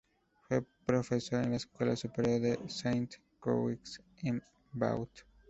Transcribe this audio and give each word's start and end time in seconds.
Fue 0.47 0.63
profesor 0.83 1.43
en 1.43 1.51
la 1.51 1.57
Escuela 1.57 1.95
Superior 1.95 2.41
de 2.41 2.59
Sainte-Croix, 2.67 4.01
en 4.23 4.41
Vaud. 4.71 5.09